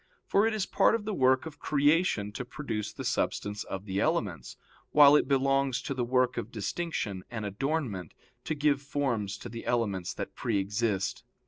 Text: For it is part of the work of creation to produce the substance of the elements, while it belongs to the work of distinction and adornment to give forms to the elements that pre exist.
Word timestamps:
For 0.25 0.47
it 0.47 0.53
is 0.55 0.65
part 0.65 0.95
of 0.95 1.05
the 1.05 1.13
work 1.13 1.45
of 1.45 1.59
creation 1.59 2.31
to 2.31 2.43
produce 2.43 2.91
the 2.91 3.05
substance 3.05 3.63
of 3.63 3.85
the 3.85 3.99
elements, 3.99 4.57
while 4.89 5.15
it 5.15 5.27
belongs 5.27 5.79
to 5.83 5.93
the 5.93 6.03
work 6.03 6.37
of 6.37 6.51
distinction 6.51 7.23
and 7.29 7.45
adornment 7.45 8.15
to 8.45 8.55
give 8.55 8.81
forms 8.81 9.37
to 9.37 9.47
the 9.47 9.63
elements 9.63 10.15
that 10.15 10.33
pre 10.33 10.57
exist. 10.57 11.23